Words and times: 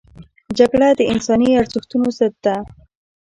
جګړه 0.57 0.89
د 0.99 1.01
انساني 1.11 1.49
ارزښتونو 1.61 2.07
ضد 2.17 2.33
ده 2.45 2.55